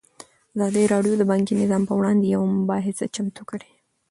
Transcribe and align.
ازادي 0.55 0.83
راډیو 0.93 1.13
د 1.17 1.23
بانکي 1.31 1.53
نظام 1.61 1.83
پر 1.87 1.93
وړاندې 1.97 2.25
یوه 2.35 2.47
مباحثه 2.59 3.05
چمتو 3.15 3.43
کړې. 3.49 3.71